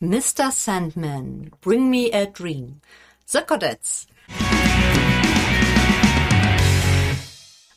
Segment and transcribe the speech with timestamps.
[0.00, 0.50] Mr.
[0.50, 2.80] Sandman, Bring Me a Dream.
[3.26, 4.08] The Codettes.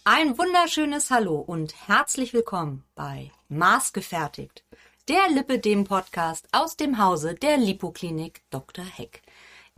[0.04, 4.64] Ein wunderschönes Hallo und herzlich willkommen bei Maßgefertigt,
[5.08, 8.84] der Lipidem-Podcast aus dem Hause der Lipoklinik Dr.
[8.84, 9.22] Heck.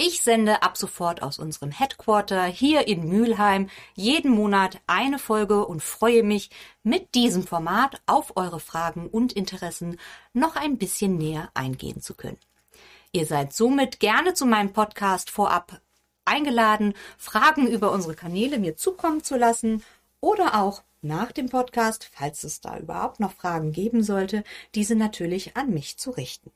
[0.02, 5.84] Ich sende ab sofort aus unserem Headquarter hier in Mülheim jeden Monat eine Folge und
[5.84, 6.52] freue mich,
[6.84, 10.00] mit diesem Format auf eure Fragen und Interessen
[10.32, 12.40] noch ein bisschen näher eingehen zu können.
[13.12, 15.82] Ihr seid somit gerne zu meinem Podcast vorab
[16.24, 19.84] eingeladen, Fragen über unsere Kanäle mir zukommen zu lassen
[20.22, 24.46] oder auch nach dem Podcast, falls es da überhaupt noch Fragen geben sollte,
[24.76, 26.54] diese natürlich an mich zu richten.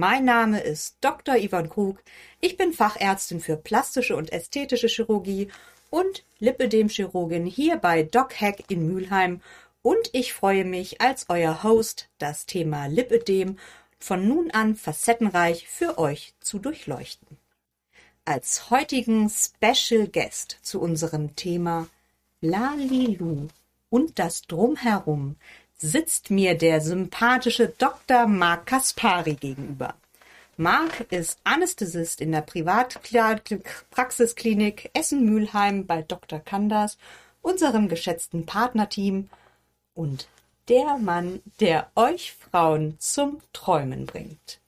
[0.00, 1.34] Mein Name ist Dr.
[1.34, 2.00] Yvonne Krug.
[2.40, 5.48] Ich bin Fachärztin für plastische und ästhetische Chirurgie
[5.90, 9.40] und Lipödem-Chirurgin hier bei Doc Hack in Mülheim
[9.82, 13.58] und ich freue mich als euer Host, das Thema Lipödem
[13.98, 17.36] von nun an facettenreich für euch zu durchleuchten.
[18.24, 21.88] Als heutigen Special Guest zu unserem Thema
[22.40, 23.48] Lalilu
[23.90, 25.34] und das Drumherum
[25.78, 28.26] sitzt mir der sympathische Dr.
[28.26, 29.94] Marc Kaspari gegenüber.
[30.56, 36.40] Marc ist Anästhesist in der Privatpraxisklinik Essen-Mülheim bei Dr.
[36.40, 36.98] Kanders,
[37.42, 39.30] unserem geschätzten Partnerteam
[39.94, 40.26] und
[40.68, 44.58] der Mann, der euch Frauen zum Träumen bringt.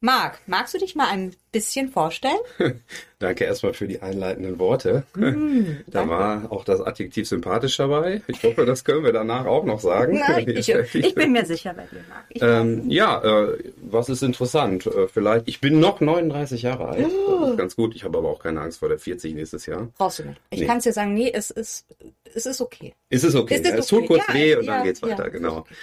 [0.00, 2.38] Marc, magst du dich mal ein bisschen vorstellen?
[3.18, 5.02] Danke erstmal für die einleitenden Worte.
[5.16, 8.22] Mm, da war auch das Adjektiv sympathisch dabei.
[8.28, 10.20] Ich hoffe, das können wir danach auch noch sagen.
[10.20, 12.26] Nein, ich, ich, bin mir sicher bei dir, Marc.
[12.40, 14.86] Ähm, ja, äh, was ist interessant?
[14.86, 17.06] Äh, vielleicht, ich bin noch 39 Jahre alt.
[17.06, 17.40] Oh.
[17.40, 17.96] Das ist ganz gut.
[17.96, 19.88] Ich habe aber auch keine Angst vor der 40 nächstes Jahr.
[19.98, 20.40] Brauchst du nicht.
[20.50, 20.66] Ich nee.
[20.66, 21.86] kann es dir sagen, nee, es ist,
[22.34, 22.94] es ist okay.
[23.10, 23.54] Es ist okay.
[23.54, 25.58] Es, ist ja, es tut kurz ja, weh und ja, dann geht's weiter, genau.
[25.58, 25.74] Okay.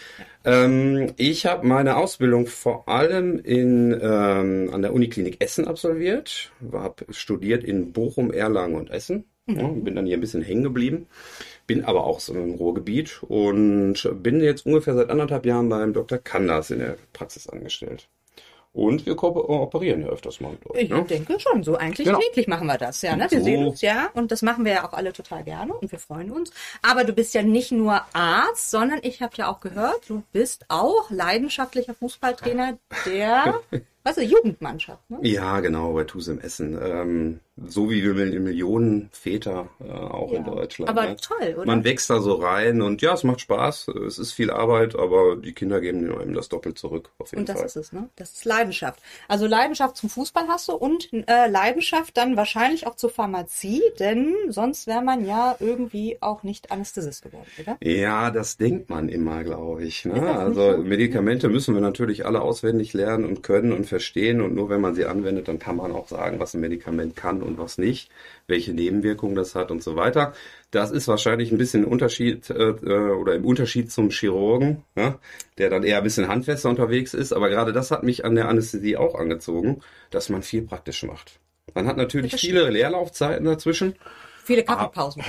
[0.45, 7.06] Ähm, ich habe meine Ausbildung vor allem in, ähm, an der Uniklinik Essen absolviert, habe
[7.11, 9.23] studiert in Bochum, Erlangen und Essen.
[9.45, 9.59] Mhm.
[9.59, 11.07] Ja, bin dann hier ein bisschen hängen geblieben,
[11.68, 16.18] bin aber auch so im Ruhrgebiet und bin jetzt ungefähr seit anderthalb Jahren beim Dr.
[16.18, 18.09] Kanders in der Praxis angestellt.
[18.75, 20.81] Und wir operieren ja öfters mal mit euch.
[20.81, 21.02] Ich ne?
[21.06, 22.19] denke schon, so eigentlich genau.
[22.19, 23.16] täglich machen wir das, ja.
[23.16, 23.28] Ne?
[23.29, 23.46] Wir so.
[23.46, 26.29] sehen uns ja und das machen wir ja auch alle total gerne und wir freuen
[26.29, 26.52] uns.
[26.81, 30.66] Aber du bist ja nicht nur Arzt, sondern ich habe ja auch gehört, du bist
[30.68, 33.62] auch leidenschaftlicher Fußballtrainer der
[34.05, 35.19] was ist Jugendmannschaft, ne?
[35.23, 36.77] Ja, genau, bei Tusem Essen.
[36.81, 40.39] Ähm, so wie wir Millionen Väter äh, auch ja.
[40.39, 40.89] in Deutschland.
[40.89, 41.16] Aber ne?
[41.16, 41.66] toll, oder?
[41.66, 43.88] Man wächst da so rein und ja, es macht Spaß.
[44.05, 47.11] Es ist viel Arbeit, aber die Kinder geben einem das doppelt zurück.
[47.17, 47.66] Auf jeden und das Fall.
[47.66, 48.09] ist es, ne?
[48.17, 48.99] Das ist Leidenschaft.
[49.29, 54.35] Also Leidenschaft zum Fußball hast du und äh, Leidenschaft dann wahrscheinlich auch zur Pharmazie, denn
[54.49, 57.77] sonst wäre man ja irgendwie auch nicht Anästhesist geworden, oder?
[57.81, 60.03] Ja, das denkt man immer, glaube ich.
[60.03, 60.22] Ne?
[60.37, 64.81] Also Medikamente müssen wir natürlich alle auswendig lernen und können und verstehen und nur wenn
[64.81, 68.09] man sie anwendet, dann kann man auch sagen, was ein Medikament kann und was nicht,
[68.47, 70.33] welche Nebenwirkungen das hat und so weiter.
[70.72, 75.19] Das ist wahrscheinlich ein bisschen Unterschied äh, oder im Unterschied zum Chirurgen, ja,
[75.57, 77.34] der dann eher ein bisschen handfester unterwegs ist.
[77.34, 81.39] Aber gerade das hat mich an der Anästhesie auch angezogen, dass man viel praktisch macht.
[81.73, 83.95] Man hat natürlich viele Leerlaufzeiten dazwischen.
[84.45, 85.23] Viele Kaffeepausen.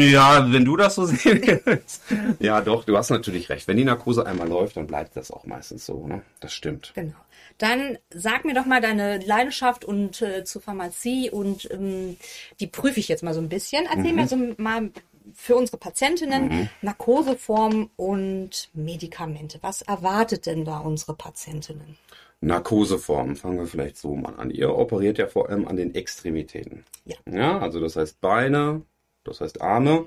[0.00, 2.02] Ja, wenn du das so sehen willst.
[2.40, 3.68] ja, doch, du hast natürlich recht.
[3.68, 6.04] Wenn die Narkose einmal läuft, dann bleibt das auch meistens so.
[6.08, 6.22] Ne?
[6.40, 6.90] Das stimmt.
[6.96, 7.14] Genau.
[7.58, 12.16] Dann sag mir doch mal deine Leidenschaft und äh, zur Pharmazie und ähm,
[12.60, 13.86] die prüfe ich jetzt mal so ein bisschen.
[13.86, 14.16] Erzähl mhm.
[14.16, 14.90] mir so mal
[15.34, 16.68] für unsere Patientinnen mhm.
[16.82, 19.58] Narkoseform und Medikamente.
[19.62, 21.96] Was erwartet denn da unsere Patientinnen?
[22.40, 24.50] Narkoseform, fangen wir vielleicht so mal an.
[24.50, 26.84] Ihr operiert ja vor allem an den Extremitäten.
[27.04, 27.16] Ja.
[27.30, 28.82] ja also das heißt Beine,
[29.24, 30.06] das heißt Arme.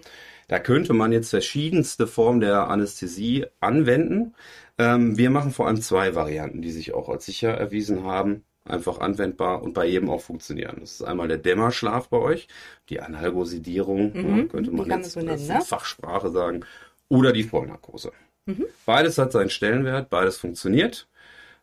[0.50, 4.34] Da könnte man jetzt verschiedenste Formen der Anästhesie anwenden.
[4.80, 9.00] Ähm, wir machen vor allem zwei Varianten, die sich auch als sicher erwiesen haben, einfach
[9.00, 10.78] anwendbar und bei jedem auch funktionieren.
[10.80, 12.48] Das ist einmal der Dämmerschlaf bei euch,
[12.90, 14.50] die Analgosidierung, mhm.
[14.50, 15.62] könnte man jetzt so nennen, ne?
[15.62, 16.66] Fachsprache sagen,
[17.10, 18.12] oder die Vollnarkose.
[18.48, 18.66] Mhm.
[18.88, 21.08] Beides hat seinen Stellenwert, beides funktioniert.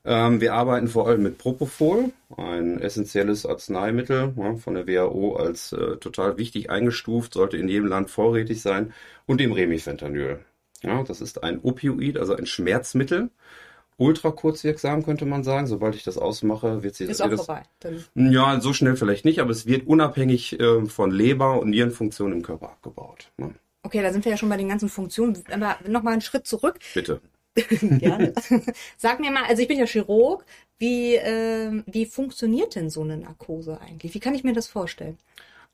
[0.09, 5.73] Ähm, wir arbeiten vor allem mit Propofol, ein essentielles Arzneimittel ja, von der WHO als
[5.73, 8.95] äh, total wichtig eingestuft, sollte in jedem Land vorrätig sein,
[9.27, 10.39] und dem Remifentanyl.
[10.83, 13.31] Ja, das ist ein Opioid, also ein Schmerzmittel.
[13.97, 15.67] Ultra kurzwirksam könnte man sagen.
[15.67, 17.63] Sobald ich das ausmache, wird sie ist auch das, vorbei.
[17.81, 18.05] Dann.
[18.15, 22.43] Ja, so schnell vielleicht nicht, aber es wird unabhängig äh, von Leber und Nierenfunktionen im
[22.45, 23.33] Körper abgebaut.
[23.39, 23.55] Ne?
[23.83, 25.43] Okay, da sind wir ja schon bei den ganzen Funktionen.
[25.51, 26.79] Aber nochmal einen Schritt zurück.
[26.95, 27.21] Bitte.
[27.81, 28.33] Gerne.
[28.97, 30.45] Sag mir mal, also ich bin ja Chirurg,
[30.79, 34.15] wie, äh, wie funktioniert denn so eine Narkose eigentlich?
[34.15, 35.19] Wie kann ich mir das vorstellen?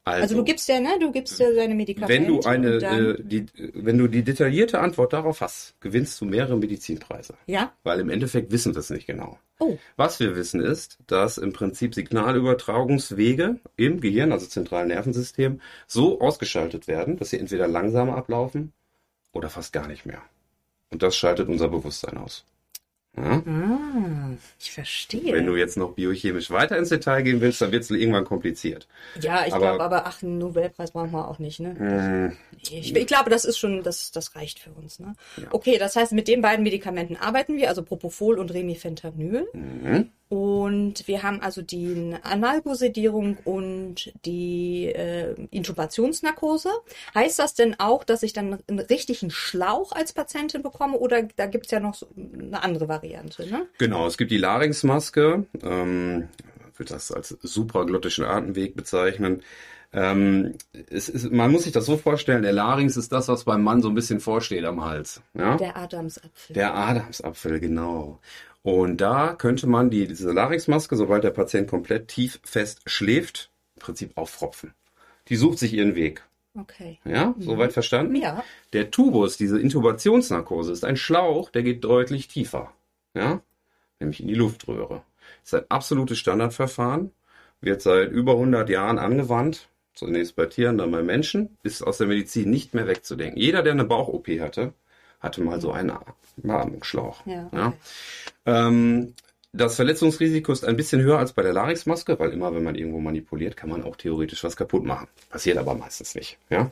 [0.05, 2.13] Also, also, du gibst ja, ne, du gibst ja deine Medikamente.
[2.13, 6.57] Wenn du eine, äh, die, wenn du die detaillierte Antwort darauf hast, gewinnst du mehrere
[6.57, 7.35] Medizinpreise.
[7.47, 7.73] Ja.
[7.85, 9.39] Weil im Endeffekt wissen wir es nicht genau.
[9.61, 9.79] Oh.
[9.97, 16.89] Was wir wissen ist, dass im Prinzip Signalübertragungswege im Gehirn, also zentralen Nervensystem, so ausgeschaltet
[16.89, 18.73] werden, dass sie entweder langsamer ablaufen
[19.33, 20.23] oder fast gar nicht mehr.
[20.93, 22.45] Und das schaltet unser Bewusstsein aus.
[23.17, 23.43] Ja?
[23.45, 25.35] Ah, ich verstehe.
[25.35, 28.89] Wenn du jetzt noch biochemisch weiter ins Detail gehen willst, dann wird es irgendwann kompliziert.
[29.21, 32.33] Ja, ich glaube aber, ach, einen Nobelpreis brauchen wir auch nicht, ne?
[32.33, 35.15] Äh, ich, ich, glaube, das ist schon, das, das reicht für uns, ne?
[35.37, 35.49] Ja.
[35.51, 39.47] Okay, das heißt, mit den beiden Medikamenten arbeiten wir, also Propofol und Remifentanyl.
[39.53, 40.11] Mhm.
[40.33, 46.71] Und wir haben also die Analgosedierung und die äh, Intubationsnarkose.
[47.15, 51.45] Heißt das denn auch, dass ich dann einen richtigen Schlauch als Patientin bekomme oder da
[51.45, 53.47] gibt es ja noch so eine andere Variante?
[53.47, 53.67] Ne?
[53.77, 55.45] Genau, es gibt die Larynxmaske.
[55.63, 56.29] Ähm,
[56.73, 59.43] ich würde das als supraglottischen Atemweg bezeichnen.
[59.93, 60.55] Ähm,
[60.89, 63.83] es ist, man muss sich das so vorstellen, der Larynx ist das, was beim Mann
[63.83, 65.21] so ein bisschen vorsteht am Hals.
[65.35, 65.59] Ja?
[65.59, 66.55] Der Adamsapfel.
[66.55, 68.19] Der Adamsapfel, genau.
[68.63, 73.81] Und da könnte man die, diese Larynxmaske, sobald der Patient komplett tief fest schläft, im
[73.81, 74.75] Prinzip auffropfen.
[75.29, 76.23] Die sucht sich ihren Weg.
[76.59, 76.99] Okay.
[77.05, 77.43] Ja, mhm.
[77.43, 78.17] soweit verstanden?
[78.17, 78.45] Ja.
[78.73, 82.73] Der Tubus, diese Intubationsnarkose, ist ein Schlauch, der geht deutlich tiefer.
[83.15, 83.41] Ja,
[84.01, 85.03] nämlich in die Luftröhre.
[85.43, 87.11] Ist ein absolutes Standardverfahren,
[87.61, 89.69] wird seit über 100 Jahren angewandt.
[89.95, 93.39] Zunächst bei Tieren, dann bei Menschen, ist aus der Medizin nicht mehr wegzudenken.
[93.39, 94.73] Jeder, der eine Bauch-OP hatte,
[95.23, 95.93] hatte mal so einen
[96.37, 97.25] Beatmungsschlauch.
[97.27, 97.57] Ja, okay.
[97.57, 97.73] ja.
[98.47, 99.15] Ähm,
[99.55, 103.01] das Verletzungsrisiko ist ein bisschen höher als bei der Larynxmaske, weil immer, wenn man irgendwo
[103.01, 105.09] manipuliert, kann man auch theoretisch was kaputt machen.
[105.29, 106.39] Passiert aber meistens nicht.
[106.49, 106.71] Ja?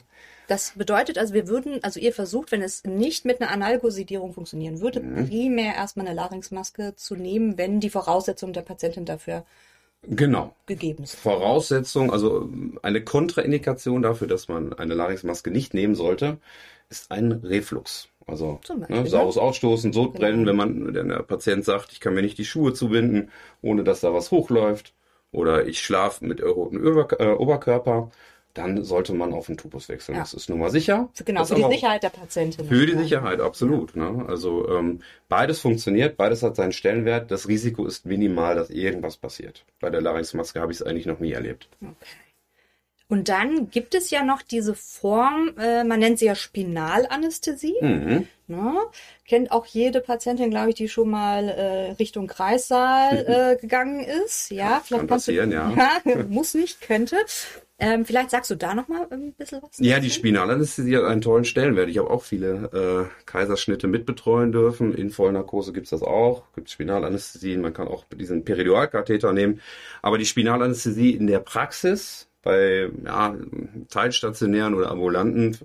[0.49, 4.81] Das bedeutet also, wir würden, also ihr versucht, wenn es nicht mit einer Analgosidierung funktionieren
[4.81, 5.29] würde, mhm.
[5.29, 9.45] primär erstmal eine Larynxmaske zu nehmen, wenn die Voraussetzungen der Patientin dafür
[10.03, 10.57] genau.
[10.67, 11.21] gegeben sind.
[11.21, 12.51] Voraussetzung, also
[12.83, 16.39] eine Kontraindikation dafür, dass man eine Larynxmaske nicht nehmen sollte,
[16.89, 18.09] ist ein Reflux.
[18.31, 20.51] Also ne, saures Ausstoßen, Sodbrennen, genau.
[20.51, 23.31] wenn man, wenn der Patient sagt, ich kann mir nicht die Schuhe zubinden,
[23.61, 24.95] ohne dass da was hochläuft,
[25.33, 28.11] oder ich schlafe mit erhobenem äh, Oberkörper,
[28.55, 30.17] dann sollte man auf den Tubus wechseln.
[30.17, 30.23] Ja.
[30.23, 31.09] Das ist nun mal sicher.
[31.25, 32.67] Genau, für die Sicherheit der Patientin.
[32.67, 33.95] Für die Sicherheit, absolut.
[33.95, 34.11] Ja.
[34.11, 34.29] Ne?
[34.29, 37.31] Also ähm, beides funktioniert, beides hat seinen Stellenwert.
[37.31, 39.65] Das Risiko ist minimal, dass irgendwas passiert.
[39.79, 41.69] Bei der Larynxmaske habe ich es eigentlich noch nie erlebt.
[41.81, 41.95] Okay.
[43.11, 47.75] Und dann gibt es ja noch diese Form, äh, man nennt sie ja Spinalanästhesie.
[47.81, 48.29] Mhm.
[48.47, 48.75] Ne?
[49.27, 54.53] Kennt auch jede Patientin, glaube ich, die schon mal äh, Richtung Kreissaal äh, gegangen ist.
[54.53, 55.73] Ja, vielleicht kann passieren, du, ja.
[56.05, 56.25] ja.
[56.29, 57.17] Muss nicht, könnte.
[57.81, 59.79] Ähm, vielleicht sagst du da noch mal ein bisschen was?
[59.79, 61.89] Ja, die Spinalanästhesie hat einen tollen Stellenwert.
[61.89, 64.95] Ich habe auch viele äh, Kaiserschnitte mitbetreuen dürfen.
[64.95, 66.45] In Vollnarkose gibt's das auch.
[66.55, 67.61] Gibt Spinalanästhesien.
[67.61, 69.61] Man kann auch diesen Peridualkatheter nehmen.
[70.01, 73.37] Aber die Spinalanästhesie in der Praxis bei ja,
[73.89, 75.57] teilstationären oder ambulanten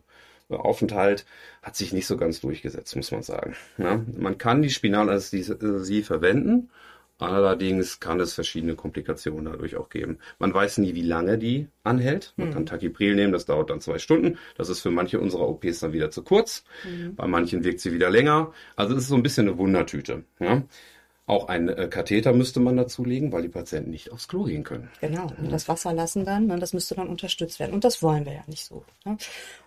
[0.50, 1.26] Aufenthalt
[1.62, 3.56] hat sich nicht so ganz durchgesetzt, muss man sagen.
[3.78, 6.70] Ja, man kann die Spinalanästhesie verwenden,
[7.18, 10.20] allerdings kann es verschiedene Komplikationen dadurch auch geben.
[10.38, 12.34] Man weiß nie, wie lange die anhält.
[12.36, 12.54] Man mhm.
[12.54, 14.38] kann Tachypril nehmen, das dauert dann zwei Stunden.
[14.56, 16.64] Das ist für manche unserer OPs dann wieder zu kurz.
[16.84, 17.16] Mhm.
[17.16, 18.52] Bei manchen wirkt sie wieder länger.
[18.76, 20.26] Also es ist so ein bisschen eine Wundertüte.
[20.40, 20.64] Ja.
[21.28, 24.92] Auch ein äh, Katheter müsste man dazulegen, weil die Patienten nicht aufs Klo gehen können.
[25.02, 27.74] Genau, und das Wasser lassen dann, ne, das müsste dann unterstützt werden.
[27.74, 28.84] Und das wollen wir ja nicht so.
[29.06, 29.18] Ne?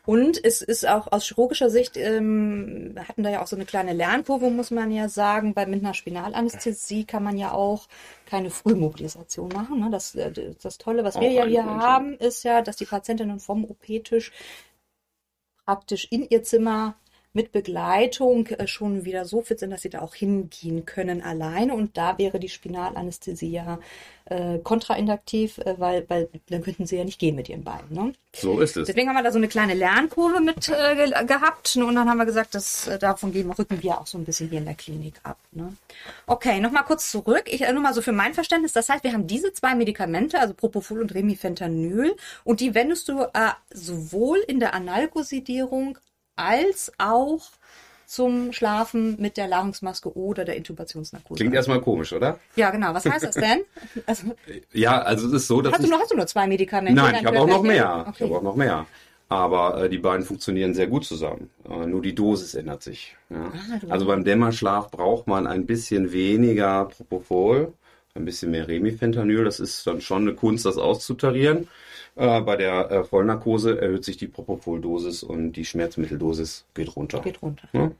[0.06, 3.64] Und es ist auch aus chirurgischer Sicht, ähm, wir hatten da ja auch so eine
[3.64, 5.52] kleine Lernkurve, muss man ja sagen.
[5.52, 7.88] Bei mit einer Spinalanästhesie kann man ja auch
[8.26, 9.80] keine Frühmobilisation machen.
[9.80, 9.88] Ne?
[9.90, 13.40] Das, äh, das Tolle, was auch wir ja hier haben, ist ja, dass die Patientinnen
[13.40, 14.30] vom OP-Tisch
[15.64, 16.94] praktisch in ihr Zimmer
[17.32, 21.74] mit Begleitung äh, schon wieder so fit sind, dass sie da auch hingehen können alleine.
[21.74, 23.78] Und da wäre die Spinalanästhesie ja
[24.24, 27.90] äh, kontrainduktiv, äh, weil, weil dann könnten sie ja nicht gehen mit ihren Beinen.
[27.90, 28.12] Ne?
[28.34, 28.86] So ist es.
[28.86, 31.76] Deswegen haben wir da so eine kleine Lernkurve mit äh, ge gehabt.
[31.76, 34.48] Und dann haben wir gesagt, dass äh, davon gehen, rücken wir auch so ein bisschen
[34.48, 35.38] hier in der Klinik ab.
[35.52, 35.74] Ne?
[36.26, 37.44] Okay, nochmal kurz zurück.
[37.46, 38.72] Ich äh, nur mal so für mein Verständnis.
[38.72, 43.22] Das heißt, wir haben diese zwei Medikamente, also Propofol und Remifentanyl, und die wendest du
[43.22, 45.98] äh, sowohl in der Analgosidierung
[46.38, 47.50] als auch
[48.06, 51.36] zum Schlafen mit der Larynxmaske oder der Intubationsnarkose.
[51.36, 52.40] Klingt erstmal komisch, oder?
[52.56, 52.94] Ja, genau.
[52.94, 53.60] Was heißt das denn?
[54.06, 54.34] Also,
[54.72, 57.00] ja, also es ist so, dass hast du nur, hast du nur zwei Medikamente?
[57.00, 58.06] Nein, ich habe auch noch mehr.
[58.08, 58.12] Okay.
[58.14, 58.86] Ich habe auch noch mehr.
[59.28, 61.50] Aber äh, die beiden funktionieren sehr gut zusammen.
[61.68, 63.14] Äh, nur die Dosis ändert sich.
[63.28, 63.52] Ja.
[63.52, 67.74] Ah, also beim Dämmerschlaf braucht man ein bisschen weniger Propofol,
[68.14, 69.44] ein bisschen mehr Remifentanyl.
[69.44, 71.68] Das ist dann schon eine Kunst, das auszutarieren.
[72.18, 77.20] Äh, bei der äh, Vollnarkose erhöht sich die Propofol-Dosis und die Schmerzmitteldosis geht runter.
[77.20, 77.68] Geht runter.
[77.72, 77.90] Ja?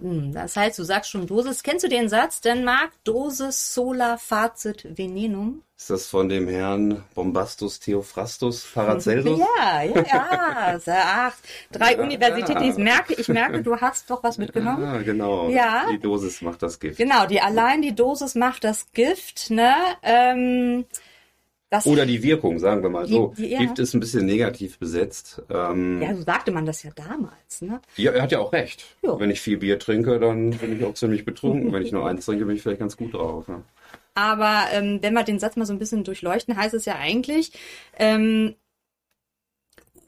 [0.00, 1.62] Hm, Das heißt, du sagst schon Dosis.
[1.62, 2.40] Kennst du den Satz?
[2.40, 5.62] Denn mag Dosis sola facit venenum?
[5.76, 9.38] Ist das von dem Herrn Bombastus Theophrastus Paracelsus?
[9.38, 10.78] Ja, ja, ja.
[10.86, 11.34] Ach,
[11.72, 12.62] drei Ja, Universitäten.
[12.64, 12.70] ja.
[12.70, 14.84] Ich merke, ich merke, du hast doch was mitgenommen.
[14.84, 15.48] Ah, genau.
[15.48, 15.86] Ja.
[15.90, 16.98] Die Dosis macht das Gift.
[16.98, 19.74] Genau, die allein die Dosis macht das Gift, ne?
[20.02, 20.84] Ähm,
[21.70, 23.32] das, Oder die Wirkung, sagen wir mal Die- so.
[23.38, 23.60] die- ja.
[23.60, 25.40] Gift ist ein bisschen negativ besetzt.
[25.48, 27.80] Ähm, ja, so sagte man das ja damals, ne?
[27.96, 28.84] ja, er hat ja auch recht.
[29.02, 29.18] Ja.
[29.20, 31.72] Wenn ich viel Bier trinke, dann bin ich auch ziemlich betrunken.
[31.72, 33.46] Wenn ich nur eins trinke, bin ich vielleicht ganz gut drauf.
[33.48, 33.62] Ne?
[34.14, 37.52] Aber ähm, wenn wir den Satz mal so ein bisschen durchleuchten, heißt es ja eigentlich,
[37.96, 38.56] ähm,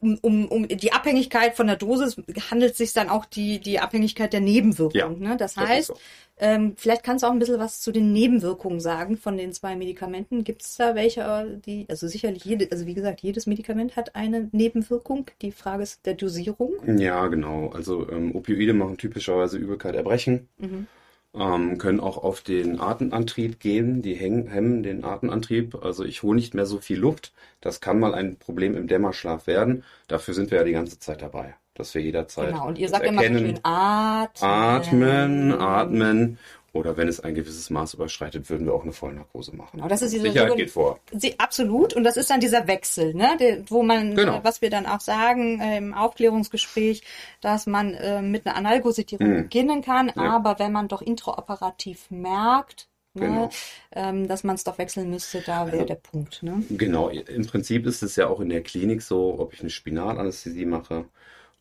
[0.03, 2.17] um, um, um die Abhängigkeit von der Dosis
[2.51, 5.21] handelt sich dann auch die, die Abhängigkeit der Nebenwirkung.
[5.21, 5.37] Ja, ne?
[5.37, 5.95] Das das heißt, so.
[6.39, 9.75] ähm, vielleicht kannst du auch ein bisschen was zu den Nebenwirkungen sagen von den zwei
[9.75, 10.43] Medikamenten.
[10.43, 14.49] Gibt es da welche, die, also sicherlich jede, also wie gesagt, jedes Medikament hat eine
[14.51, 15.27] Nebenwirkung.
[15.41, 16.73] Die Frage ist der Dosierung.
[16.97, 17.69] Ja, genau.
[17.69, 20.49] Also ähm, Opioide machen typischerweise Übelkeit, Erbrechen.
[20.57, 20.87] Mhm.
[21.35, 25.83] Ähm, können auch auf den Atemantrieb gehen, die hängen, hemmen den Atemantrieb.
[25.83, 27.33] Also ich hole nicht mehr so viel Luft.
[27.59, 29.83] Das kann mal ein Problem im Dämmerschlaf werden.
[30.07, 32.67] Dafür sind wir ja die ganze Zeit dabei, dass wir jederzeit Genau.
[32.67, 33.45] Und ihr sagt immer so erkennen.
[33.47, 34.49] schön atmen.
[34.51, 36.37] Atmen, atmen.
[36.73, 39.77] Oder wenn es ein gewisses Maß überschreitet, würden wir auch eine Vollnarkose machen.
[39.77, 40.99] Genau, das ist diese Sicherheit geht vor.
[41.11, 41.93] Sie, absolut.
[41.95, 43.37] Und das ist dann dieser Wechsel, ne?
[43.39, 44.39] Der, wo man, Genau.
[44.43, 47.03] was wir dann auch sagen äh, im Aufklärungsgespräch,
[47.41, 49.41] dass man äh, mit einer Analgosedierung Mhm.
[49.43, 50.31] beginnen kann, Ja.
[50.35, 53.43] aber wenn man doch intraoperativ merkt, Genau.
[53.43, 53.49] ne,
[53.91, 56.41] ähm, dass man es doch wechseln müsste, da wäre der Punkt.
[56.41, 56.63] Ne?
[56.71, 60.65] Genau, im Prinzip ist es ja auch in der Klinik so, ob ich eine Spinalanästhesie
[60.65, 61.05] mache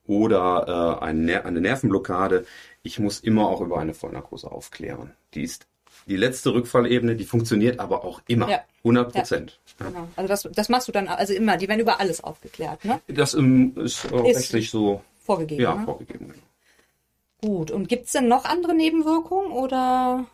[0.07, 2.47] oder äh, eine, eine Nervenblockade.
[2.83, 5.13] Ich muss immer auch über eine Vollnarkose aufklären.
[5.35, 5.67] Die ist
[6.07, 8.49] die letzte Rückfallebene, die funktioniert aber auch immer.
[8.51, 8.61] Ja.
[8.79, 9.61] 100 Prozent.
[9.79, 10.09] Genau.
[10.17, 13.01] Also das, das machst du dann, also immer, die werden über alles aufgeklärt, ne?
[13.07, 15.63] Das ähm, ist äh, Ist- rechtlich so Vorgegeben.
[15.63, 15.85] ja, ne?
[15.85, 16.29] vorgegeben.
[17.41, 17.55] Genau.
[17.59, 17.71] Gut.
[17.71, 20.27] Und gibt's denn noch andere Nebenwirkungen oder?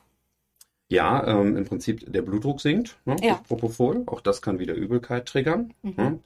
[0.91, 3.35] Ja, ähm, im Prinzip der Blutdruck sinkt, ne, Ja.
[3.35, 4.05] durch Propofol.
[4.07, 5.75] Auch das kann wieder Übelkeit triggern.
[5.83, 5.95] Mhm.
[5.97, 6.19] Ne?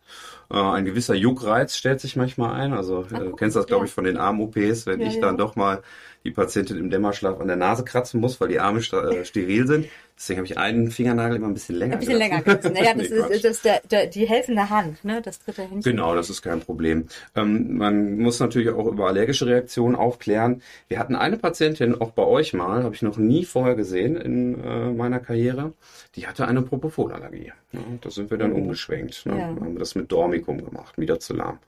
[0.52, 2.72] Äh, ein gewisser Juckreiz stellt sich manchmal ein.
[2.72, 3.88] Also äh, kennst das, glaube ja.
[3.88, 5.20] ich, von den Arm-OPs, wenn Ja, ich ja.
[5.20, 5.82] dann doch mal
[6.24, 9.86] die Patientin im Dämmerschlaf an der Nase kratzen muss, weil die Arme äh, steril sind.
[10.16, 12.72] Deswegen habe ich einen Fingernagel immer ein bisschen länger Ein bisschen länger gelassen.
[12.72, 12.72] kratzen.
[12.74, 15.20] Naja, das Nee, ist, das ist der, der, die helfende Hand, ne?
[15.22, 15.82] Das dritte Händchen.
[15.82, 17.06] Genau, das ist kein Problem.
[17.34, 20.62] Ähm, man muss natürlich auch über allergische Reaktionen aufklären.
[20.88, 24.62] Wir hatten eine Patientin, auch bei euch mal, habe ich noch nie vorher gesehen in
[24.62, 25.72] äh, meiner Karriere,
[26.14, 27.52] die hatte eine Propofolallergie.
[27.72, 28.56] Ja, da sind wir dann Oh.
[28.56, 29.26] umgeschwenkt.
[29.26, 29.38] Ne?
[29.38, 29.46] Ja.
[29.46, 31.58] Haben wir das mit Dormicum gemacht, Midazolam.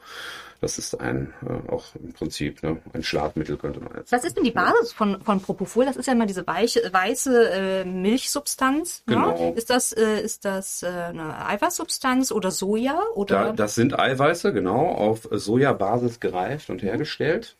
[0.61, 4.37] Das ist ein, äh, auch im Prinzip ne, ein Schlafmittel, könnte man jetzt Was ist
[4.45, 5.85] die Basis von, von Propofol?
[5.85, 9.03] Das ist ja immer diese weiche, weiße äh, Milchsubstanz.
[9.07, 9.51] Genau.
[9.51, 9.55] Ne?
[9.57, 13.01] Ist das, äh, ist das äh, eine Eiweißsubstanz oder Soja?
[13.15, 13.47] Oder?
[13.47, 17.57] Da, das sind Eiweiße, genau, auf Sojabasis gereift und hergestellt.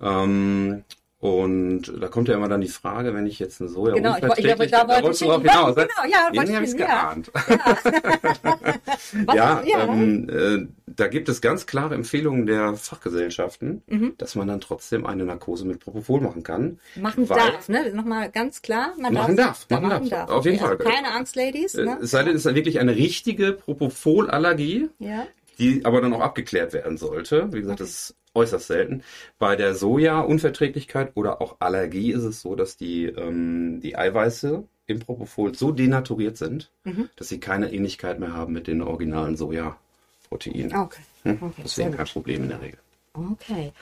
[0.00, 0.84] Ähm,
[1.24, 4.16] und da kommt ja immer dann die Frage, wenn ich jetzt eine Soja Genau, ich
[4.18, 5.50] ich wollte- Unverträglichkeit- da wollte wolltest du ich drauf hin.
[5.50, 5.74] hinaus.
[5.74, 7.30] Genau, ja, Irgendwie ich habe ich hin, geahnt.
[9.26, 9.84] Was- Ja, ja.
[9.84, 14.14] Ähm, äh, da gibt es ganz klare Empfehlungen der Fachgesellschaften, Mhm.
[14.18, 16.78] dass man dann trotzdem eine Narkose mit Propofol machen kann.
[16.96, 17.90] machen darf, ne?
[17.94, 18.92] Nochmal ganz klar.
[18.98, 20.28] Man Machen darf, Ja, machen darf.
[20.30, 20.92] Auf jeden Also Fall.
[20.92, 21.74] keine Angst, Ladies.
[21.74, 21.98] Äh, Ne?
[22.02, 25.26] Es sei denn, es ist dann wirklich eine richtige Propofol-Allergie, Ja.
[25.58, 27.52] Die aber dann auch abgeklärt werden sollte.
[27.52, 29.02] Wie gesagt, das ist äußerst selten.
[29.38, 34.98] Bei der Soja-Unverträglichkeit oder auch Allergie ist es so, dass die, ähm, die Eiweiße im
[34.98, 37.08] Propofol so denaturiert sind, Mhm.
[37.16, 40.74] dass sie keine Ähnlichkeit mehr haben mit den originalen Sojaproteinen.
[40.76, 41.02] Okay.
[41.22, 41.38] Hm?
[41.40, 41.62] okay.
[41.64, 42.78] Deswegen kein Problem in der Regel.
[43.14, 43.72] Okay.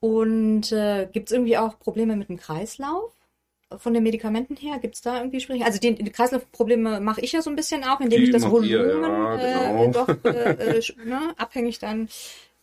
[0.00, 3.12] Und äh, gibt es irgendwie auch Probleme mit dem Kreislauf?
[3.78, 5.70] Von den Medikamenten her, gibt es da irgendwie Schwierigkeiten?
[5.72, 8.48] Also die, die Kreislaufprobleme mache ich ja so ein bisschen auch, indem Die ich das
[8.50, 9.92] Volumen ja, äh, genau.
[9.92, 12.08] doch äh, äh, sch- ne, abhängig dann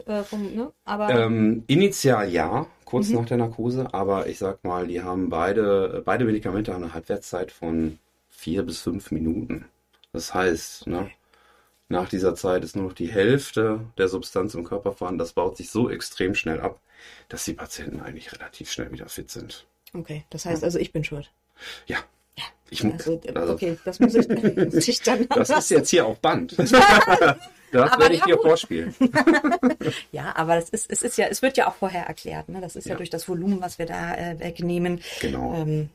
[0.05, 0.73] äh, vom, ne?
[0.85, 3.13] Aber Ähm, initial ja, kurz Mhm.
[3.13, 7.51] nach der Narkose, aber ich sag mal, die haben beide, beide Medikamente haben eine Halbwertszeit
[7.51, 7.99] von
[8.29, 9.65] vier bis fünf Minuten.
[10.13, 11.09] Das heißt, ne,
[11.89, 15.19] nach dieser Zeit ist nur noch die Hälfte der Substanz im Körper vorhanden.
[15.19, 16.79] Das baut sich so extrem schnell ab,
[17.29, 19.67] dass die Patienten eigentlich relativ schnell wieder fit sind.
[19.93, 21.31] Okay, das heißt also, ich bin schuld.
[21.87, 21.97] Ja.
[22.71, 24.27] Ich Also, äh, also, okay, das muss ich,
[24.73, 25.27] muss ich dann.
[25.29, 26.57] Das ist jetzt hier auf Band.
[26.59, 28.45] das Aber werde ich ja, dir gut.
[28.45, 28.95] vorspielen.
[30.11, 32.49] Ja, aber das ist, es ist ja, es wird ja auch vorher erklärt.
[32.49, 32.61] Ne?
[32.61, 32.97] Das ist ja, Ja.
[32.97, 35.01] durch das Volumen, was wir da äh, wegnehmen.
[35.21, 35.55] Genau.
[35.55, 35.89] Ähm,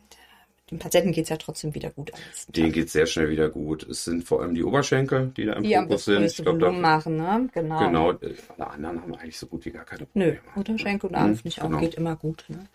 [0.71, 2.11] dem Patienten geht's ja trotzdem wieder gut.
[2.11, 2.73] Tag.
[2.73, 3.83] geht sehr schnell wieder gut.
[3.89, 6.25] Es sind vor allem die Oberschenkel, die da im Die Fokus sind.
[6.25, 7.49] Ich glaube, Volumen machen, ne?
[7.53, 7.79] Genau.
[7.79, 10.41] Genau, äh, alle anderen haben eigentlich so gut wie gar keine Nö, Probleme.
[10.57, 11.79] Unterschenkel und Hm, Arm finde ich auch, genau.
[11.81, 12.45] geht immer gut.
[12.49, 12.67] Ne?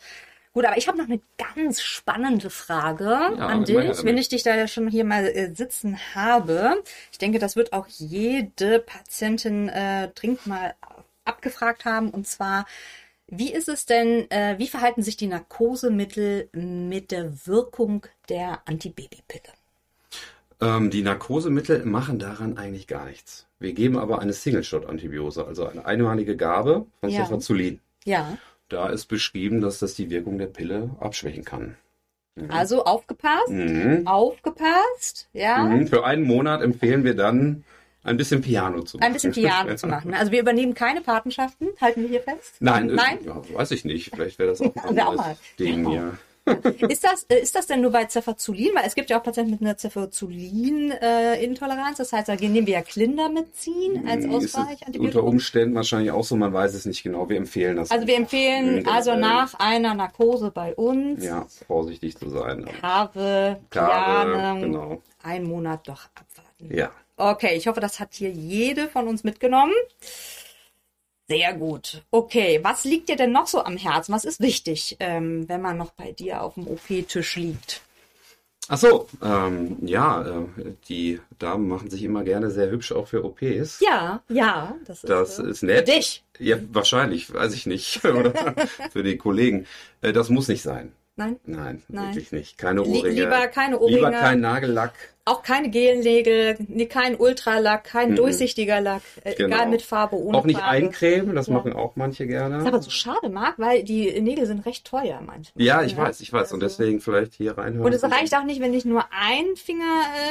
[0.53, 4.43] Gut, aber ich habe noch eine ganz spannende Frage an immer dich, wenn ich dich
[4.43, 6.83] da ja schon hier mal äh, sitzen habe.
[7.11, 10.73] Ich denke, das wird auch jede Patientin äh, dringend mal
[11.23, 12.09] abgefragt haben.
[12.09, 12.65] Und zwar,
[13.27, 19.53] Wie ist es denn, äh, wie verhalten sich die Narkosemittel mit der Wirkung der Antibabypille?
[20.61, 23.47] Ähm, die Narkosemittel machen daran eigentlich gar nichts.
[23.59, 27.23] Wir geben aber eine Single-Shot-Antibiose, also eine einmalige Gabe von Ja.
[27.25, 27.79] Cefazolin.
[28.05, 28.37] Ja.
[28.69, 31.75] Da ist beschrieben, dass das die Wirkung der Pille abschwächen kann.
[32.47, 34.07] Also aufgepasst, Mhm.
[34.07, 35.57] aufgepasst, ja.
[35.65, 35.87] Mhm.
[35.87, 37.63] Für einen Monat empfehlen wir dann,
[38.01, 39.07] ein bisschen Piano zu machen.
[39.07, 40.13] Ein bisschen Piano zu machen.
[40.13, 42.55] Also wir übernehmen keine Patenschaften, halten wir hier fest?
[42.61, 43.19] Nein, Nein?
[43.25, 44.11] Ja, weiß ich nicht.
[44.15, 45.37] Vielleicht wäre das auch ein Wäre auch anderes mal.
[45.59, 46.13] Ding, ja.
[46.89, 48.71] Ist das, äh, ist das denn nur bei Cefazolin?
[48.75, 51.97] Weil es gibt ja auch Patienten mit einer Cefazolin-Intoleranz.
[51.97, 54.79] das heißt, da nehmen wir ja Clindamycin als Ist es Ausweich.
[54.99, 55.23] unter.
[55.23, 57.29] Umständen wahrscheinlich auch so, man weiß es nicht genau.
[57.29, 57.91] Wir empfehlen das.
[57.91, 62.65] Also wir empfehlen Mhm, also nach einer Narkose bei uns Ja, vorsichtig zu sein.
[62.81, 65.01] Kave, Kave, genau.
[65.23, 66.75] einen Monat doch abwarten.
[66.75, 66.89] Ja.
[67.17, 69.73] Okay, ich hoffe, das hat hier jede von uns mitgenommen.
[71.29, 72.01] Sehr gut.
[72.11, 74.13] Okay, was liegt dir denn noch so am Herzen?
[74.13, 77.81] Was ist wichtig, ähm, wenn man noch bei dir auf dem OP-Tisch liegt?
[78.71, 80.45] Ach so, ähm, ja, äh,
[80.89, 83.79] die Damen machen sich immer gerne sehr hübsch auch für OPs.
[83.79, 85.87] Ja, ja, das ist, Das äh, ist nett.
[85.89, 86.23] Für dich.
[86.39, 88.03] Ja, wahrscheinlich, weiß ich nicht.
[88.05, 88.33] Oder
[88.91, 89.65] für die Kollegen.
[90.01, 90.91] Äh, Das muss nicht sein.
[91.15, 92.07] Nein, Nein, Nein.
[92.15, 92.57] wirklich nicht.
[92.57, 93.09] Keine Ohrringe.
[93.09, 93.97] lieber keine Ohrringe.
[93.97, 94.93] Lieber kein Nagellack.
[95.29, 99.55] Auch keine Gelnägel, nee, kein Ultralack, kein durchsichtiger Lack, äh, Genau.
[99.55, 100.71] egal mit Farbe, ohne Auch nicht Farbe.
[100.71, 101.53] eincremen, das Ja.
[101.53, 102.55] machen auch manche gerne.
[102.55, 105.63] Das ist aber so schade, Marc, weil die Nägel sind recht teuer manchmal.
[105.63, 106.51] Ja, ich weiß, ich weiß.
[106.53, 107.85] Und Also- deswegen vielleicht hier reinhören.
[107.85, 109.83] Und es reicht auch nicht, wenn ich nur einen Finger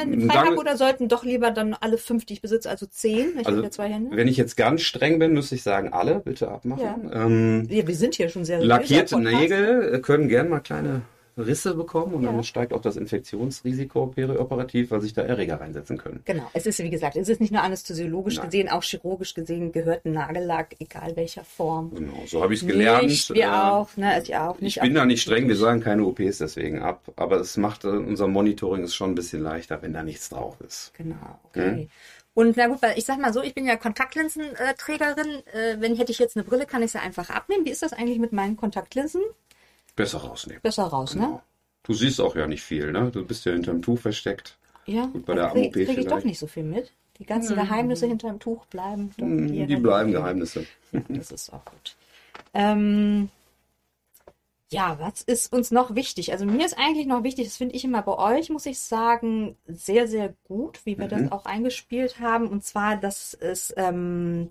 [0.05, 3.31] äh, frei habe oder sollten doch lieber dann alle fünf, die ich besitze, also zehn.
[3.31, 4.15] Ich habe Also, ja zwei Hände.
[4.15, 7.09] wenn ich jetzt ganz streng bin, müsste ich sagen, alle bitte abmachen.
[7.13, 9.19] Ähm, Ja, wir sind hier schon sehr lackierte.
[9.19, 11.01] Nägel äh, können gern mal kleine
[11.39, 12.31] Risse bekommen und Ja.
[12.31, 16.21] dann steigt auch das Infektionsrisiko perioperativ, weil sich da Erreger reinsetzen können.
[16.25, 18.45] Genau, es ist wie gesagt, es ist nicht nur anästhesiologisch Nein.
[18.45, 21.93] gesehen, auch chirurgisch gesehen gehört ein Nagellack, egal welcher Form.
[21.95, 23.07] Genau, so habe ich es gelernt.
[23.07, 24.59] Nicht, wir Äh, auch, ne, also ich auch.
[24.59, 27.83] Nicht Ich bin da nicht streng, wir sagen keine OPs deswegen ab, aber es macht
[27.85, 30.91] äh, unser Monitoring ist schon ein bisschen leichter, wenn da nichts drauf ist.
[30.97, 31.87] Genau, okay.
[32.35, 35.43] Und na gut, weil ich sag mal so, ich bin ja Kontaktlinsenträgerin.
[35.53, 37.65] Äh, wenn hätte ich jetzt eine Brille, kann ich sie einfach abnehmen.
[37.65, 39.21] Wie ist das eigentlich mit meinen Kontaktlinsen?
[39.99, 40.61] Besser rausnehmen.
[40.61, 41.21] Besser raus, ne?
[41.25, 41.41] Genau.
[41.83, 43.11] Du siehst auch ja nicht viel, ne?
[43.11, 44.57] Du bist ja hinterm Tuch versteckt.
[44.85, 46.25] Ja, Gut, bei da der kriege krieg ich doch vielleicht.
[46.25, 46.91] nicht so viel mit.
[47.19, 49.11] Die ganzen Geheimnisse hinterm Tuch bleiben.
[49.17, 50.11] Doch, Hm, Die bleiben.
[50.13, 50.65] Geheimnisse.
[50.93, 51.95] Ja, das ist auch gut.
[52.53, 53.29] Ähm,
[54.71, 56.31] ja, was ist uns noch wichtig?
[56.31, 59.57] Also mir ist eigentlich noch wichtig, das finde ich immer bei euch, muss ich sagen,
[59.67, 61.09] sehr, sehr gut, wie wir Mhm.
[61.09, 62.47] das auch eingespielt haben.
[62.47, 64.49] Und zwar, dass es, ähm,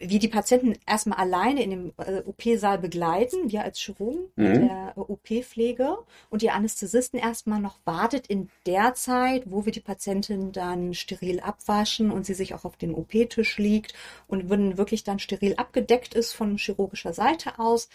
[0.00, 4.68] wir die Patienten erstmal alleine in dem äh, OP-Saal begleiten, wir als Chirurgen mit Mhm.
[4.68, 5.98] der äh, OP-Pflege
[6.30, 11.40] und die Anästhesisten erstmal noch wartet in der Zeit, wo wir die Patientin dann steril
[11.40, 13.94] abwaschen und sie sich auch auf den OP-Tisch liegt
[14.28, 17.88] und wenn wirklich dann steril abgedeckt ist von chirurgischer Seite aus,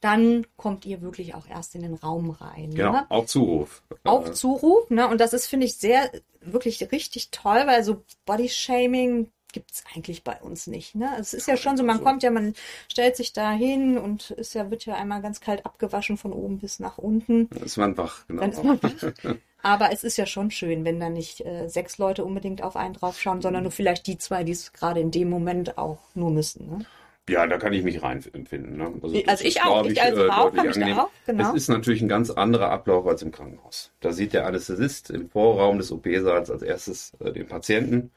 [0.00, 2.70] dann kommt ihr wirklich auch erst in den Raum rein.
[2.74, 3.10] Genau, Ne?
[3.10, 3.82] auf Zuruf.
[4.04, 5.06] Auf Zuruf, ne?
[5.08, 8.02] Und das ist, finde ich, sehr, wirklich richtig toll, weil so
[9.50, 10.94] Body-Shaming gibt's eigentlich bei uns nicht.
[10.94, 11.10] Ne?
[11.18, 12.04] Es ist ja schon so, man so.
[12.04, 12.54] kommt ja, man
[12.88, 16.58] stellt sich da hin und ist ja, wird ja einmal ganz kalt abgewaschen von oben
[16.58, 17.48] bis nach unten.
[17.50, 18.42] Dann ist man wach, genau.
[18.42, 19.34] Dann ist man wach.
[19.62, 22.94] Aber es ist ja schon schön, wenn da nicht äh, sechs Leute unbedingt auf einen
[22.94, 26.70] draufschauen, sondern nur vielleicht die zwei, die es gerade in dem Moment auch nur müssen.
[26.70, 26.86] Ne?
[27.28, 28.78] Ja, da kann ich mich reinfinden.
[28.78, 28.92] Ne?
[29.02, 29.82] Also das ich ist, auch.
[29.82, 31.50] glaub Ich als Frau kann mich da auch, genau.
[31.50, 33.92] Es ist natürlich ein ganz anderer Ablauf als im Krankenhaus.
[34.00, 38.10] Da sieht der Anästhesist im Vorraum des OP-Saals als erstes äh, den Patienten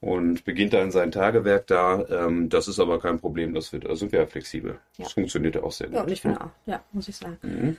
[0.00, 2.04] und beginnt dann sein Tagewerk da.
[2.08, 4.78] Ähm, das ist aber kein Problem, das wird, da sind wir ja flexibel.
[4.98, 5.04] Ja.
[5.04, 6.06] Das funktioniert ja auch sehr Ja, gut.
[6.06, 6.50] und ich finde auch.
[6.66, 7.38] Ja, muss ich sagen.
[7.42, 7.76] Mhm.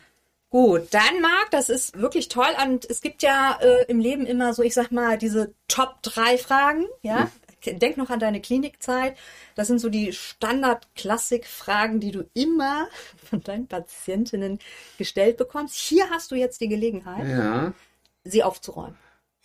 [0.50, 2.48] Gut, dann Marc, das ist wirklich toll.
[2.66, 6.38] Und es gibt ja äh, im Leben immer so, ich sag mal, diese Top drei
[6.38, 6.86] Fragen.
[7.02, 7.30] Ja,
[7.66, 9.18] denk noch an deine Klinikzeit.
[9.56, 12.88] Das sind so die Standard-Klassik-Fragen, die du immer
[13.30, 14.60] von deinen Patientinnen
[14.98, 15.76] gestellt bekommst.
[15.76, 17.74] Hier hast du jetzt die Gelegenheit, Ja.
[18.24, 18.96] sie aufzuräumen.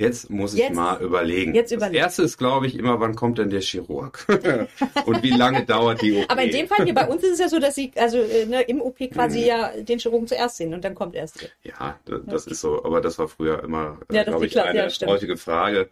[0.03, 1.55] Jetzt muss ich Jetzt- mal überlegen.
[1.55, 1.99] jetzt das überlegen.
[1.99, 4.27] erste ist, glaube ich, immer, wann kommt denn der Chirurg?
[5.07, 6.25] und wie lange dauert die OP?
[6.31, 8.47] Aber in dem Fall hier bei uns ist es ja so, dass sie also äh,
[8.47, 9.45] ne, im OP quasi Mhm.
[9.47, 11.49] ja den Chirurgen zuerst sehen und dann kommt erst.
[11.65, 12.85] Ja, das, das ist so.
[12.85, 14.67] Aber das war früher immer, äh, Ja, das glaube ich, klar.
[14.67, 15.89] eine Ja, häufige Frage.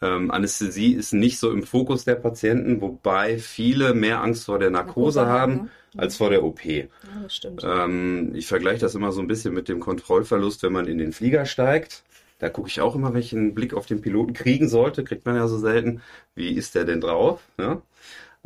[0.00, 4.70] Ähm, Anästhesie ist nicht so im Fokus der Patienten, wobei viele mehr Angst vor der
[4.70, 6.64] Narkose, Narkose haben, haben als vor der OP.
[6.64, 6.84] Ja,
[7.22, 7.62] das stimmt.
[7.64, 11.12] Ähm, ich vergleiche das immer so ein bisschen mit dem Kontrollverlust, wenn man in den
[11.12, 12.02] Flieger steigt.
[12.42, 15.24] Da gucke ich auch immer, wenn ich einen Blick auf den Piloten kriegen sollte, kriegt
[15.26, 16.02] man ja so selten.
[16.34, 17.40] Wie ist der denn drauf?
[17.56, 17.80] Ja?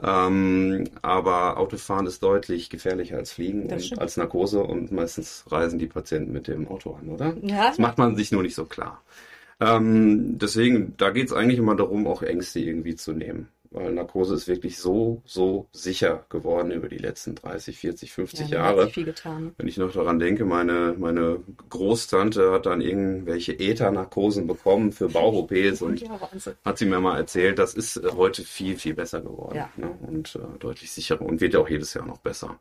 [0.02, 4.00] Ähm, aber Autofahren ist deutlich gefährlicher als Fliegen Das und stimmt.
[4.02, 7.34] als Narkose und meistens reisen die Patienten mit dem Auto an, oder?
[7.40, 7.68] Ja.
[7.68, 9.00] Das macht man sich nur nicht so klar.
[9.60, 13.48] Ähm, deswegen, da geht es eigentlich immer darum, auch Ängste irgendwie zu nehmen.
[13.70, 18.46] Weil Narkose ist wirklich so, so sicher geworden über die letzten 30, 40, 50 Ja,
[18.58, 18.84] da hat Jahre.
[18.86, 19.52] sich viel getan.
[19.58, 25.82] Wenn ich noch daran denke, meine, meine Großtante hat dann irgendwelche Äthernarkosen bekommen für Bauch-OPs
[25.82, 26.18] und Ja,
[26.64, 29.70] hat sie mir mal erzählt, das ist äh, heute viel, viel besser geworden Ja.
[29.76, 29.90] ne?
[30.06, 32.58] und äh, deutlich sicherer und wird ja auch jedes Jahr noch besser.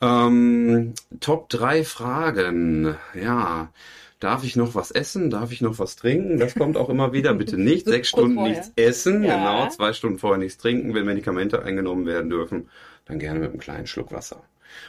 [0.00, 2.96] Ähm, Top 3 Fragen.
[3.14, 3.70] Ja.
[4.20, 5.28] Darf ich noch was essen?
[5.30, 6.38] Darf ich noch was trinken?
[6.38, 7.34] Das kommt auch immer wieder.
[7.34, 8.52] Bitte nicht sechs Stunden vorher.
[8.52, 9.22] nichts essen.
[9.22, 9.36] Ja.
[9.36, 10.94] Genau, zwei Stunden vorher nichts trinken.
[10.94, 12.68] Wenn Medikamente eingenommen werden dürfen,
[13.04, 14.42] dann gerne mit einem kleinen Schluck Wasser.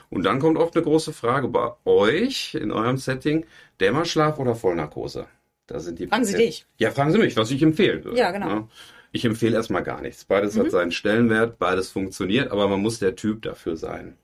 [0.10, 3.46] Und dann kommt oft eine große Frage bei euch in eurem Setting:
[3.82, 5.28] Dämmerschlaf oder Vollnarkose?
[5.68, 6.66] Da sind die Fragen Sie dich.
[6.78, 8.18] Ja, fragen Sie mich, was ich empfehlen würde.
[8.18, 8.48] Ja, genau.
[8.48, 8.56] Mhm.
[8.56, 8.68] Ne?
[9.12, 10.26] Ich empfehle erstmal gar nichts.
[10.26, 14.18] Beides hat seinen Stellenwert, beides funktioniert, aber man muss der Typ dafür sein.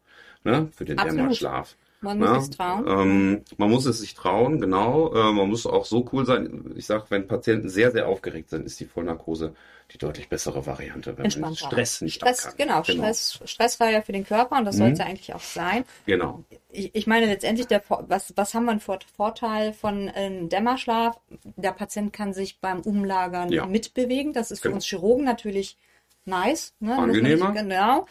[0.43, 0.67] Ne?
[0.75, 1.19] Für den Absolut.
[1.19, 1.77] Dämmerschlaf.
[2.01, 2.85] Man muss Ja, es trauen.
[2.87, 5.13] Ähm, man muss es sich trauen, genau.
[5.13, 6.73] Äh, man muss auch so cool sein.
[6.75, 9.53] Ich sag, wenn Patienten sehr, sehr aufgeregt sind, ist die Vollnarkose
[9.93, 11.53] die deutlich bessere Variante, wenn man.
[11.53, 12.53] Stress nicht Stress, kann.
[12.57, 15.83] genau, Stress, stressfreier für den Körper und das soll es ja eigentlich auch sein.
[16.05, 16.45] Genau.
[16.69, 21.19] Ich, ich meine letztendlich, der, was, was haben wir für Vorteil von ähm, Dämmerschlaf?
[21.57, 23.65] Der Patient kann sich beim Umlagern Ja.
[23.65, 24.31] mitbewegen.
[24.31, 24.75] Das ist für Genau.
[24.77, 25.77] uns Chirurgen natürlich
[26.23, 26.73] nice.
[26.79, 26.97] Ne?
[26.97, 27.49] Angenehmer.
[27.51, 28.07] nicht- Genau.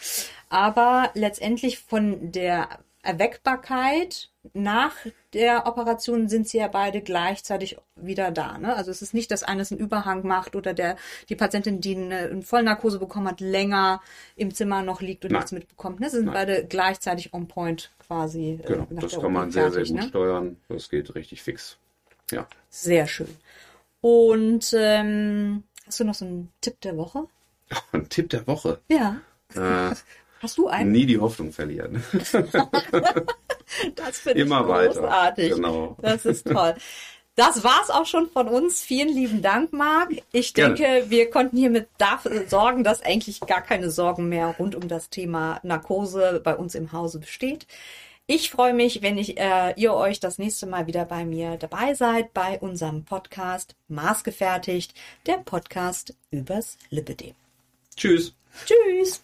[0.50, 2.68] Aber letztendlich von der
[3.02, 4.94] Erweckbarkeit nach
[5.32, 8.58] der Operation sind sie ja beide gleichzeitig wieder da.
[8.58, 8.74] Ne?
[8.74, 10.96] Also es ist nicht, dass eines einen Überhang macht oder der
[11.28, 14.00] die Patientin, die eine, eine Vollnarkose bekommen hat, länger
[14.36, 15.40] im Zimmer noch liegt und Nein.
[15.40, 16.00] nichts mitbekommt.
[16.00, 16.10] Ne?
[16.10, 18.58] Sie sind beide gleichzeitig on point quasi.
[18.62, 18.86] äh, Genau.
[18.90, 20.02] Das kann man sehr, sehr gut ne?
[20.08, 20.56] steuern.
[20.68, 21.78] Das geht richtig fix.
[22.30, 22.46] Ja.
[22.68, 23.34] Sehr schön.
[24.00, 27.26] Und ähm, hast du noch so einen Tipp der Woche?
[27.92, 28.80] Ein Tipp der Woche.
[28.88, 29.20] Ja.
[29.54, 29.94] Äh,
[30.40, 30.90] Hast du einen?
[30.92, 32.02] nie die Hoffnung verlieren.
[33.94, 35.00] Das finde ich Immer weiter.
[35.00, 35.54] großartig.
[35.54, 35.96] Genau.
[36.02, 36.74] Das ist toll.
[37.36, 38.80] Das war's auch schon von uns.
[38.82, 40.10] Vielen lieben Dank, Marc.
[40.32, 40.74] Ich Gerne.
[40.74, 45.08] denke, wir konnten hiermit dafür sorgen, dass eigentlich gar keine Sorgen mehr rund um das
[45.08, 47.66] Thema Narkose bei uns im Hause besteht.
[48.26, 51.94] Ich freue mich, wenn ich, äh, ihr euch das nächste Mal wieder bei mir dabei
[51.94, 54.94] seid bei unserem Podcast Maßgefertigt,
[55.26, 57.34] der Podcast übers Lipidem.
[57.96, 58.34] Tschüss.
[58.66, 59.22] Tschüss!